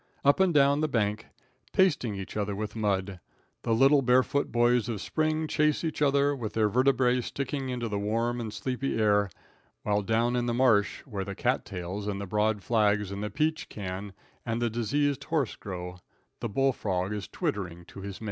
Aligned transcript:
Up 0.25 0.39
and 0.39 0.51
down 0.51 0.81
the 0.81 0.87
bank, 0.87 1.27
pasting 1.73 2.15
each 2.15 2.35
other 2.35 2.55
with 2.55 2.75
mud, 2.75 3.19
the 3.61 3.71
little 3.71 4.01
barefoot 4.01 4.51
boys 4.51 4.89
of 4.89 4.99
spring 4.99 5.45
chase 5.45 5.83
each 5.83 6.01
other, 6.01 6.35
with 6.35 6.53
their 6.53 6.67
vertebrae 6.67 7.21
sticking 7.21 7.69
into 7.69 7.87
the 7.87 7.99
warm 7.99 8.41
and 8.41 8.51
sleepy 8.51 8.97
air, 8.99 9.29
while 9.83 10.01
down 10.01 10.35
in 10.35 10.47
the 10.47 10.55
marsh, 10.55 11.01
where 11.05 11.23
the 11.23 11.35
cat 11.35 11.65
tails 11.65 12.07
and 12.07 12.19
the 12.19 12.25
broad 12.25 12.63
flags 12.63 13.11
and 13.11 13.21
the 13.23 13.29
peach 13.29 13.69
can 13.69 14.13
and 14.43 14.59
the 14.59 14.71
deceased 14.71 15.25
horse 15.25 15.55
grow, 15.55 15.99
the 16.39 16.49
bull 16.49 16.73
frog 16.73 17.13
is 17.13 17.27
twittering 17.27 17.85
to 17.85 18.01
his 18.01 18.15
mate. 18.15 18.19